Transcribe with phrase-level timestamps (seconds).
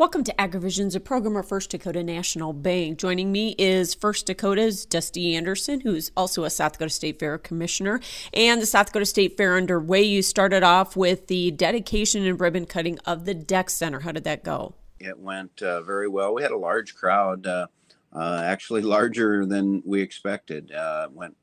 [0.00, 2.98] Welcome to AgriVisions, a program of First Dakota National Bank.
[2.98, 8.00] Joining me is First Dakota's Dusty Anderson, who's also a South Dakota State Fair Commissioner.
[8.32, 10.02] And the South Dakota State Fair underway.
[10.02, 14.00] You started off with the dedication and ribbon cutting of the DEX Center.
[14.00, 14.74] How did that go?
[14.98, 16.32] It went uh, very well.
[16.32, 17.66] We had a large crowd, uh,
[18.14, 20.72] uh, actually larger than we expected.
[20.72, 21.36] Uh, went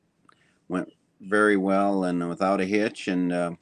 [0.66, 3.06] went very well and without a hitch.
[3.06, 3.52] And uh,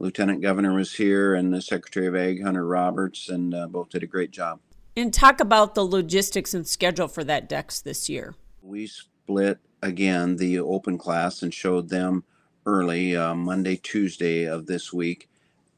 [0.00, 4.02] Lieutenant Governor was here, and the Secretary of Ag, Hunter Roberts, and uh, both did
[4.02, 4.58] a great job.
[4.96, 8.34] And talk about the logistics and schedule for that DEX this year.
[8.62, 12.24] We split again the open class and showed them
[12.64, 15.28] early uh, Monday, Tuesday of this week,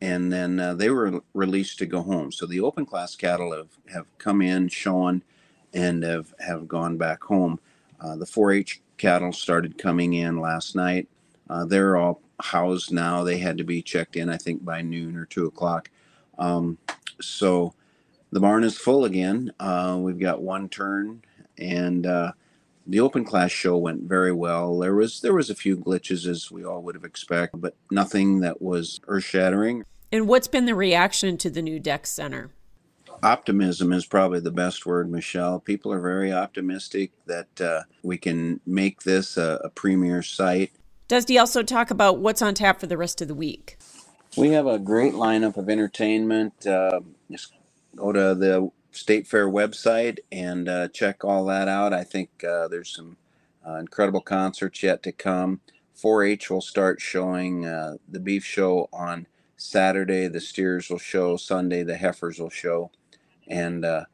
[0.01, 2.31] and then uh, they were released to go home.
[2.31, 5.25] So the open class cattle have, have come in, shown,
[5.75, 7.59] and have, have gone back home.
[8.01, 11.09] Uh, the 4 H cattle started coming in last night.
[11.51, 13.25] Uh, they're all housed now.
[13.25, 15.91] They had to be checked in, I think, by noon or two o'clock.
[16.39, 16.79] Um,
[17.21, 17.75] so
[18.31, 19.53] the barn is full again.
[19.61, 21.23] Uh, we've got one turn,
[21.59, 22.33] and uh,
[22.87, 24.79] the open class show went very well.
[24.79, 28.41] There was there was a few glitches as we all would have expected, but nothing
[28.41, 29.85] that was earth shattering.
[30.11, 32.51] And what's been the reaction to the new DEX Center?
[33.23, 35.61] Optimism is probably the best word, Michelle.
[35.61, 40.73] People are very optimistic that uh, we can make this a, a premier site.
[41.13, 43.77] He also talk about what's on tap for the rest of the week?
[44.37, 46.67] We have a great lineup of entertainment.
[46.67, 47.53] Uh, just
[47.95, 51.93] go to the State Fair website and uh, check all that out.
[51.93, 53.19] I think uh, there's some
[53.67, 55.61] uh, incredible concerts yet to come.
[55.95, 59.27] 4 H will start showing uh, the beef show on
[59.59, 62.91] Saturday, the steers will show, Sunday, the heifers will show.
[63.47, 64.07] And, uh,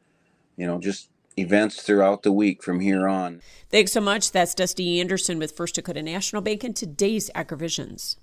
[0.57, 1.09] you know, just
[1.39, 3.41] events throughout the week from here on.
[3.69, 4.31] Thanks so much.
[4.31, 8.17] That's Dusty Anderson with First Dakota National Bank and today's AgriVisions.